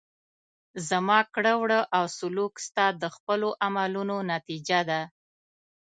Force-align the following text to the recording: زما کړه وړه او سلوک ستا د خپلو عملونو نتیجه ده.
زما 0.89 1.19
کړه 1.33 1.53
وړه 1.61 1.79
او 1.97 2.03
سلوک 2.17 2.53
ستا 2.67 2.85
د 3.01 3.03
خپلو 3.15 3.49
عملونو 3.65 4.17
نتیجه 4.33 4.79
ده. 4.89 5.01